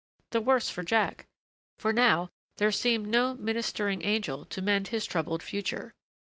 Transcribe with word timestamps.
The 0.31 0.41
worse 0.41 0.67
for 0.67 0.81
Jack. 0.81 1.27
For 1.77 1.93
now 1.93 2.31
there 2.57 2.71
seemed 2.71 3.05
no 3.05 3.35
ministering 3.35 4.01
angel 4.03 4.45
to 4.45 4.59
mend 4.59 4.87
his 4.87 5.05
troubled 5.05 5.43
future. 5.43 5.93